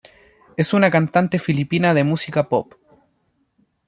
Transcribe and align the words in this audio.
Es 0.57 0.73
una 0.73 0.89
cantante 0.89 1.37
filipina 1.37 1.93
de 1.93 2.03
música 2.03 2.49
pop. 2.49 2.73